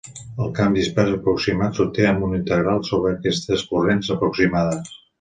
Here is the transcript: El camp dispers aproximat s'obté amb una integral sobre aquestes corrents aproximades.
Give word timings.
El 0.45 0.47
camp 0.59 0.77
dispers 0.77 1.11
aproximat 1.17 1.77
s'obté 1.79 2.09
amb 2.13 2.27
una 2.31 2.41
integral 2.41 2.83
sobre 2.91 3.15
aquestes 3.21 3.67
corrents 3.75 4.15
aproximades. 4.21 4.95